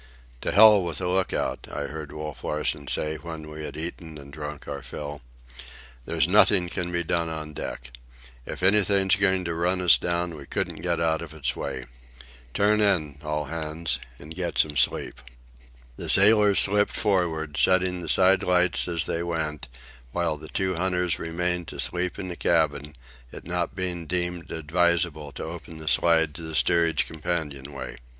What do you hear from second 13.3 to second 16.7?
hands, and get some sleep." The sailors